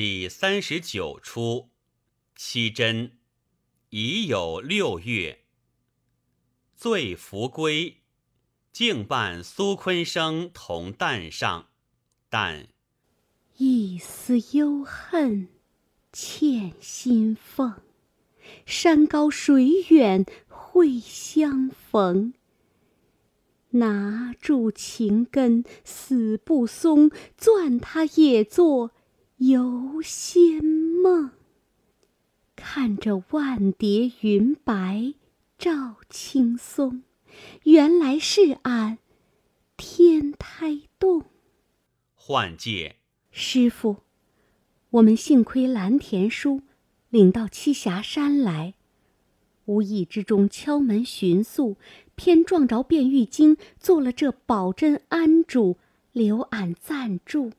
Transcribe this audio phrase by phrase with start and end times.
[0.00, 1.70] 第三十九出，
[2.36, 3.18] 七真
[3.90, 5.40] 已有六月。
[6.76, 7.96] 醉扶归，
[8.70, 11.70] 竟伴苏昆生同旦上。
[12.30, 12.68] 但
[13.56, 15.48] 一丝幽恨
[16.12, 17.82] 欠心缝，
[18.64, 22.34] 山高水远会相逢。
[23.70, 28.92] 拿住情根死不松，攥它也作
[29.38, 31.30] 游仙梦。
[32.56, 35.14] 看着万叠云白
[35.56, 37.02] 照青松，
[37.62, 38.98] 原来是俺
[39.76, 41.24] 天胎洞。
[42.14, 42.96] 换界，
[43.30, 43.98] 师傅，
[44.90, 46.62] 我们幸亏蓝田书
[47.08, 48.74] 领到栖霞山来，
[49.66, 51.76] 无意之中敲门寻宿。
[52.16, 55.76] 偏撞着卞玉京做了这宝珍庵主，
[56.10, 57.52] 留俺暂住，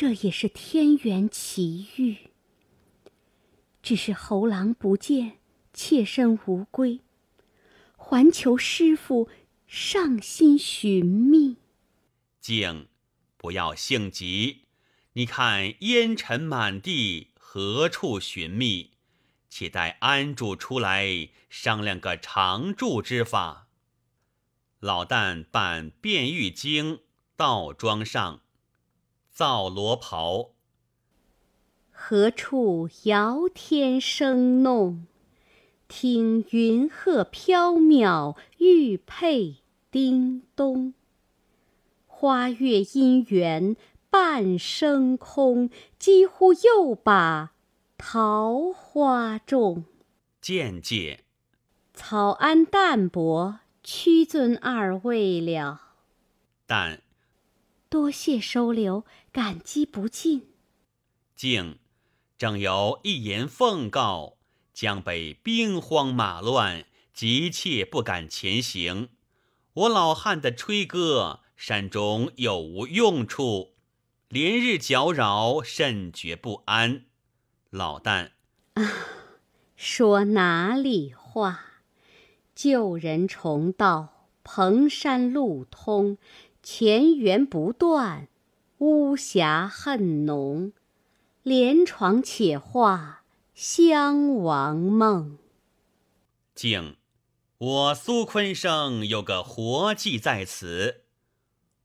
[0.00, 2.30] 这也是天缘奇遇。
[3.82, 5.40] 只是猴郎不见，
[5.74, 7.00] 妾身无归，
[7.98, 9.28] 还求师傅
[9.66, 11.58] 上心寻觅。
[12.40, 12.88] 静，
[13.36, 14.62] 不要性急，
[15.12, 18.92] 你看烟尘满地，何处寻觅？
[19.50, 23.68] 且待安住出来，商量个常住之法。
[24.78, 27.00] 老旦扮卞玉经，
[27.36, 28.40] 倒庄上，
[29.30, 30.50] 造罗袍。
[31.90, 35.06] 何处遥天声弄？
[35.86, 39.56] 听云鹤飘渺，玉佩
[39.90, 40.94] 叮咚。
[42.06, 43.76] 花月姻缘
[44.08, 47.52] 半生空，几乎又把。
[47.98, 49.84] 桃花种，
[50.40, 51.24] 见解。
[51.92, 55.80] 草庵淡泊，屈尊二位了。
[56.66, 57.02] 但
[57.90, 60.46] 多谢收留，感激不尽。
[61.34, 61.80] 敬，
[62.38, 64.36] 正有一言奉告：
[64.72, 69.08] 江北兵荒马乱，急切不敢前行。
[69.72, 73.74] 我老汉的吹歌，山中有无用处，
[74.28, 77.06] 连日搅扰，甚觉不安。
[77.70, 78.30] 老旦
[78.74, 78.92] 啊，
[79.74, 81.64] 说哪里话？
[82.54, 86.18] 旧人重道，蓬山路通，
[86.72, 88.28] 前缘不断，
[88.78, 90.72] 巫峡恨浓。
[91.42, 93.24] 连床且话
[93.56, 95.36] 襄王梦。
[96.54, 96.94] 静，
[97.58, 101.02] 我苏坤生有个活计在此，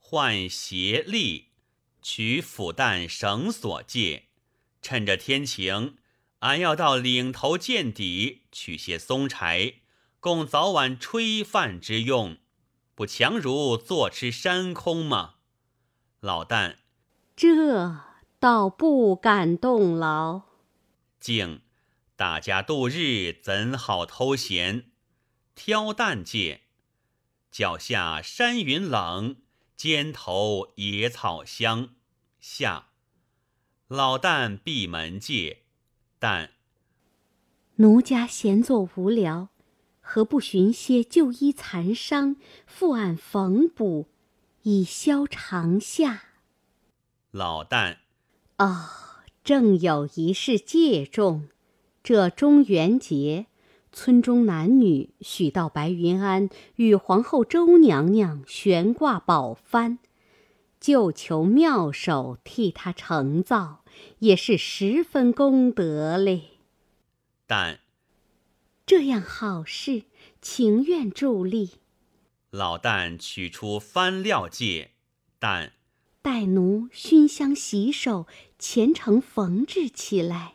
[0.00, 1.50] 换邪力，
[2.02, 4.24] 取斧弹绳索借。
[4.82, 5.94] 趁着天晴，
[6.40, 9.74] 俺要到岭头见底取些松柴，
[10.18, 12.36] 供早晚炊饭之用，
[12.94, 15.36] 不强如坐吃山空吗？
[16.20, 16.76] 老旦，
[17.34, 17.98] 这
[18.38, 20.42] 倒不敢动劳。
[21.18, 21.62] 静，
[22.16, 24.90] 大家度日怎好偷闲？
[25.54, 26.62] 挑担借，
[27.50, 29.36] 脚下山云冷，
[29.76, 31.90] 肩头野草香。
[32.40, 32.88] 下。
[33.88, 35.64] 老旦闭门戒，
[36.18, 36.52] 但
[37.76, 39.48] 奴家闲坐无聊，
[40.14, 42.36] 何不寻些旧衣残伤，
[42.66, 44.08] 复按缝补，
[44.60, 46.24] 以消长夏？
[47.30, 47.96] 老旦，
[48.58, 48.90] 哦，
[49.42, 51.48] 正有一事借重。
[52.02, 53.46] 这中元节，
[53.90, 59.96] 村中男女许到白云庵，与皇后周娘娘悬挂宝幡，
[60.78, 63.82] 就求妙手替他成造。
[64.18, 66.58] 也是十分功德嘞，
[67.46, 67.80] 但
[68.84, 70.04] 这样好事，
[70.40, 71.72] 情愿助力。
[72.50, 74.90] 老旦取出番料戒，
[75.38, 75.72] 但
[76.20, 78.26] 待奴熏香洗手，
[78.58, 80.54] 虔诚缝制起来。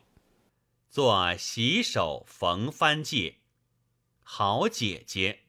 [0.90, 3.36] 做洗手缝番戒，
[4.22, 5.40] 好姐姐。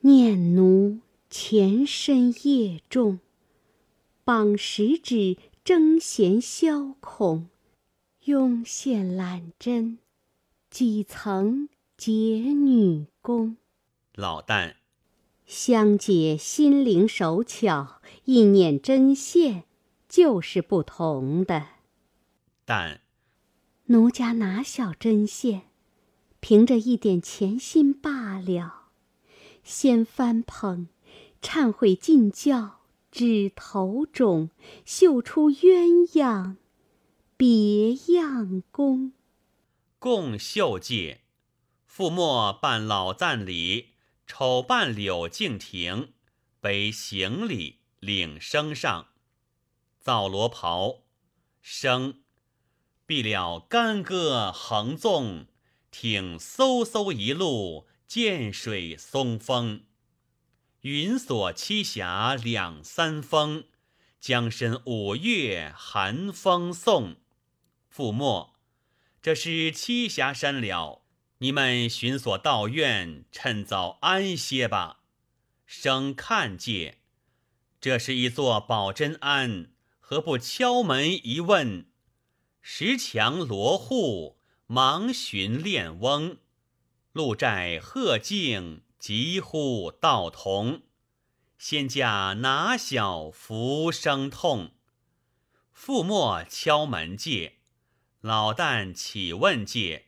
[0.00, 3.20] 念奴前身业重，
[4.24, 5.36] 绑食指。
[5.64, 7.48] 争衔消孔，
[8.24, 9.98] 拥线揽针，
[10.74, 13.58] 几曾结女工。
[14.16, 14.74] 老旦，
[15.46, 19.66] 香姐心灵手巧，一捻针线
[20.08, 21.68] 就是不同的。
[22.64, 23.02] 但
[23.84, 25.68] 奴家哪晓针线，
[26.40, 28.88] 凭着一点潜心罢了。
[29.62, 30.88] 先翻捧，
[31.40, 32.80] 忏悔尽教。
[33.12, 34.50] 指头中
[34.84, 36.56] 绣出鸳鸯，
[37.36, 39.12] 别样工。
[40.04, 41.22] 共绣界，
[41.90, 43.94] 覆墨伴老赞礼，
[44.26, 46.12] 丑伴柳敬亭，
[46.60, 49.08] 背行李领升上。
[49.98, 51.04] 造罗袍，
[51.62, 52.20] 生
[53.06, 55.46] 必了干戈横纵，
[55.90, 59.86] 挺嗖嗖一路，涧水松风。
[60.82, 63.64] 云锁栖霞两三峰，
[64.20, 67.16] 江深五月寒风送。
[67.90, 68.53] 覆没，
[69.24, 71.00] 这是栖霞山了。
[71.38, 75.00] 你们寻所道院，趁早安歇吧。
[75.64, 76.98] 生看见，
[77.80, 81.86] 这是一座宝真庵，何不敲门一问？
[82.60, 84.36] 石墙罗户，
[84.66, 86.36] 忙寻恋翁。
[87.12, 90.82] 鹿寨鹤径，急呼道童。
[91.56, 94.72] 仙家哪晓浮生痛？
[95.74, 97.60] 覆没敲门借，
[98.24, 100.06] 老旦起问借。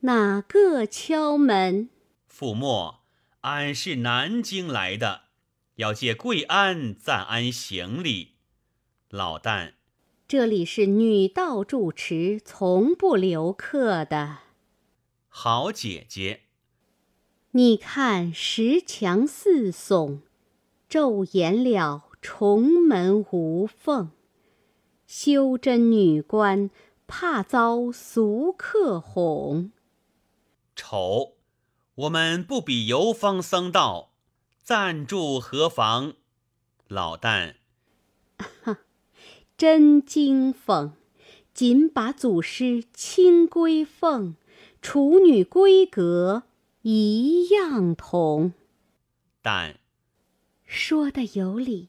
[0.00, 1.90] 哪个敲门？
[2.26, 3.00] 覆没，
[3.42, 5.24] 俺是南京来的，
[5.74, 8.36] 要借贵安暂安行李。
[9.10, 9.74] 老旦，
[10.26, 14.38] 这里是女道住持，从不留客的。
[15.28, 16.44] 好姐姐，
[17.50, 20.20] 你看石墙四耸，
[20.88, 24.12] 昼掩了重门无缝。
[25.06, 26.70] 修真女官，
[27.10, 29.72] 怕遭俗客哄。
[30.76, 31.32] 丑，
[31.96, 34.12] 我们不比游方僧道，
[34.62, 36.14] 暂住何妨？
[36.86, 37.56] 老旦，
[38.38, 38.78] 哈，
[39.58, 40.92] 真惊讽！
[41.52, 44.36] 仅把祖师清规奉，
[44.80, 46.44] 处女闺阁
[46.82, 48.54] 一样同。
[49.42, 49.80] 但
[50.64, 51.88] 说的有理，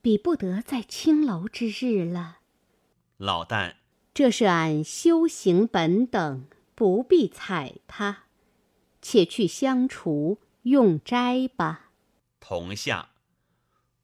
[0.00, 2.38] 比不得在青楼之日了。
[3.16, 3.74] 老旦，
[4.14, 6.46] 这是俺修行本等。
[6.76, 8.24] 不必睬他，
[9.00, 11.92] 且去相处用斋吧。
[12.40, 13.10] 同下，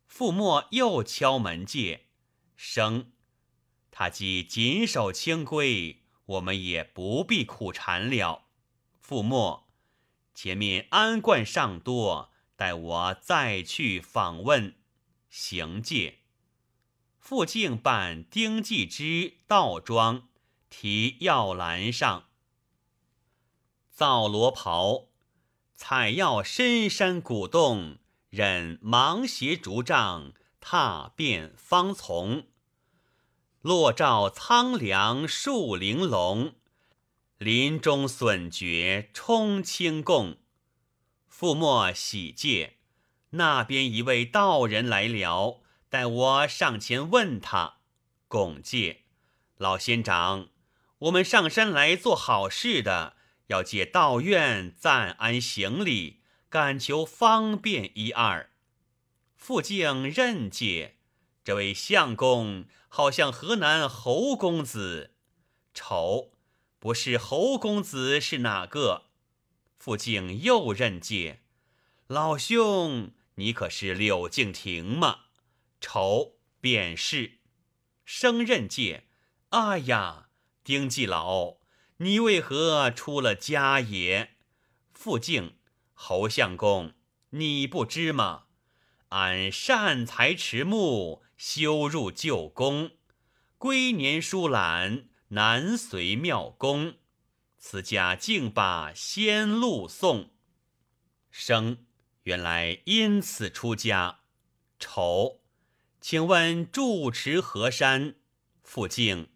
[0.07, 2.07] 傅墨又敲门戒
[2.55, 3.07] 生，
[3.91, 8.45] 他既谨守清规，我们也不必苦缠了。
[9.01, 9.67] 傅墨，
[10.33, 14.77] 前面安冠尚多，待我再去访问。
[15.29, 16.20] 行戒。
[17.21, 20.29] 复敬办丁继之道庄，
[20.69, 22.25] 提药栏上。
[23.93, 25.09] 造罗袍，
[25.75, 27.99] 采药深山古洞，
[28.31, 32.47] 忍芒鞋竹杖，踏遍芳丛。
[33.61, 36.55] 落照苍凉树玲珑，
[37.37, 40.39] 林中笋蕨充清供。
[41.31, 42.79] 覆没喜戒，
[43.31, 45.61] 那边一位道人来了，
[45.91, 47.79] 待我上前问他。
[48.29, 49.03] 拱介，
[49.57, 50.51] 老仙长，
[51.01, 53.17] 我们上山来做好事的。
[53.49, 58.51] 要借道院暂安行李，敢求方便一二。
[59.35, 60.99] 傅敬任借，
[61.43, 65.17] 这位相公好像河南侯公子。
[65.75, 66.31] 丑，
[66.79, 69.07] 不是侯公子是哪个？
[69.77, 71.41] 傅敬又任借，
[72.07, 75.23] 老兄你可是柳敬亭吗？
[75.81, 77.39] 丑，便是。
[78.05, 79.09] 生任借，
[79.51, 80.29] 哎呀，
[80.63, 81.59] 丁继老。
[81.99, 84.37] 你为何出了家也？
[84.93, 85.57] 傅敬，
[85.93, 86.95] 侯相公，
[87.31, 88.45] 你不知吗？
[89.11, 92.93] 俺善才迟暮，修入旧宫，
[93.59, 96.95] 归年疏懒，难随庙公。
[97.59, 100.31] 此家竟把仙路送。
[101.31, 101.85] 生，
[102.23, 104.21] 原来因此出家。
[104.79, 105.40] 丑，
[106.01, 108.15] 请问住持何山？
[108.63, 109.29] 傅敬，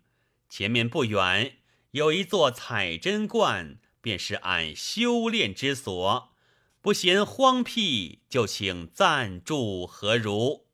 [0.48, 1.58] 前面不远。
[1.90, 6.32] 有一座采珍观，便是俺修炼之所。
[6.80, 10.64] 不嫌荒僻，就请暂住，何如？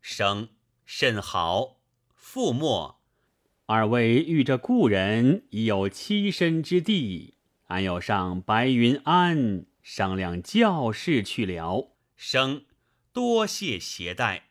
[0.00, 0.48] 生
[0.84, 1.82] 甚好。
[2.18, 2.96] 覆没，
[3.66, 7.34] 二位遇着故人，已有栖身之地。
[7.66, 11.92] 俺要上白云庵商量教事去了。
[12.16, 12.64] 生
[13.12, 14.45] 多谢携带。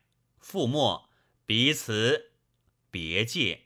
[0.47, 1.09] 覆没
[1.47, 2.33] 彼此
[2.91, 3.63] 别介。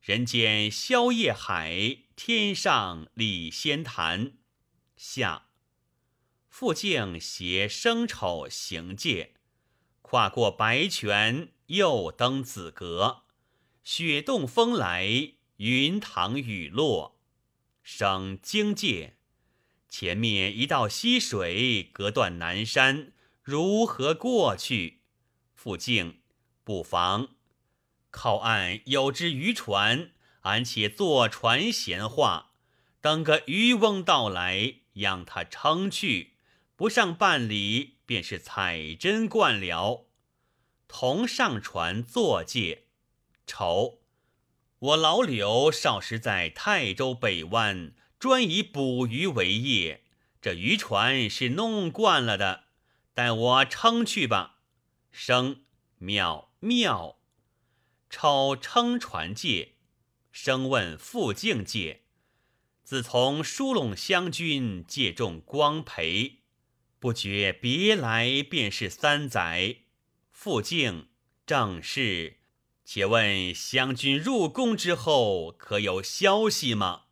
[0.00, 4.38] 人间宵夜海，天上礼仙坛。
[4.96, 5.50] 下，
[6.48, 9.34] 傅敬携生丑行戒，
[10.00, 13.24] 跨过白泉，又登紫阁。
[13.84, 17.20] 雪动风来，云堂雨落。
[17.82, 19.18] 生惊界，
[19.86, 24.99] 前面一道溪水隔断南山，如何过去？
[25.62, 26.22] 傅敬
[26.64, 27.28] 不妨。
[28.10, 32.52] 靠岸有只渔船，俺且坐船闲话，
[33.02, 36.36] 等个渔翁到来，让他撑去。
[36.76, 40.06] 不上半里，便是彩珍观了。
[40.88, 42.86] 同上船作借，
[43.46, 43.98] 愁
[44.78, 50.04] 我老柳少时在泰州北湾，专以捕鱼为业。
[50.40, 52.64] 这渔船是弄惯了的，
[53.12, 54.59] 待我撑去吧。
[55.10, 55.64] 生
[55.98, 57.18] 妙妙，
[58.08, 59.76] 超撑船借。
[60.32, 62.04] 生问傅敬借。
[62.82, 66.40] 自从疏陇湘军借重光培，
[66.98, 69.76] 不觉别来便是三载。
[70.30, 71.08] 傅敬
[71.46, 72.38] 正是。
[72.84, 77.02] 且问湘军入宫之后，可有消息吗？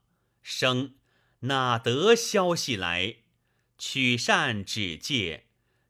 [0.43, 0.97] 生
[1.41, 3.19] 哪得消息来？
[3.77, 5.47] 取扇只借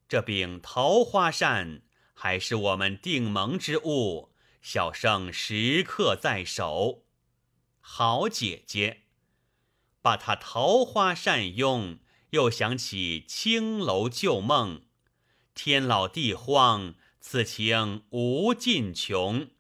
[0.06, 1.80] 这柄桃花扇，
[2.20, 7.04] 还是我们定盟之物，小生时刻在手。
[7.78, 9.02] 好姐姐，
[10.02, 14.82] 把他桃花扇用，又想起青楼旧梦。
[15.54, 19.50] 天老地荒，此情无尽穷。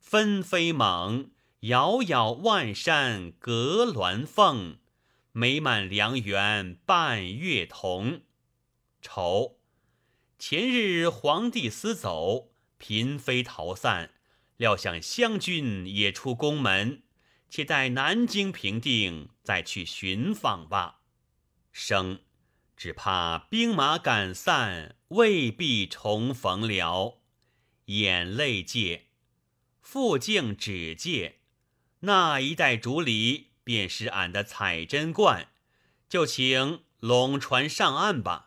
[0.00, 4.78] 纷飞猛，遥遥万山隔鸾凤。
[5.30, 8.22] 美满良缘伴月同。
[9.00, 9.60] 愁，
[10.38, 14.10] 前日皇帝私走，嫔妃逃散，
[14.58, 17.02] 料想湘军也出宫门，
[17.48, 21.00] 且待南京平定，再去寻访吧。
[21.72, 22.20] 生，
[22.76, 27.22] 只怕兵马赶散，未必重逢了。
[27.86, 29.06] 眼泪界。
[29.80, 31.40] 复敬指戒，
[32.00, 35.48] 那一带竹篱便是俺的采针罐，
[36.08, 38.45] 就请拢船上岸吧。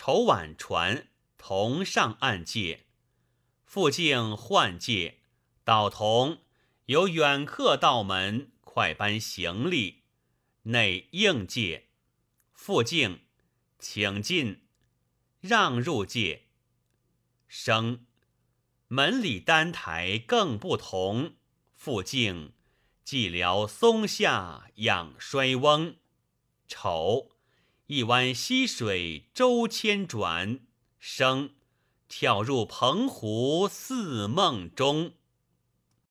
[0.00, 2.86] 筹晚船同上岸借，
[3.64, 5.18] 复敬换借，
[5.64, 6.38] 道同
[6.84, 10.04] 有远客到门，快搬行李。
[10.62, 11.88] 内应借，
[12.52, 13.22] 复敬
[13.80, 14.62] 请进，
[15.40, 16.44] 让入界，
[17.48, 18.06] 生。
[18.86, 21.34] 门里丹台更不同，
[21.74, 22.52] 复敬
[23.04, 25.96] 寂寥松下养衰翁。
[26.68, 27.32] 丑
[27.88, 30.60] 一湾溪水周千转，
[30.98, 31.54] 声
[32.06, 35.14] 跳入澎湖似梦中。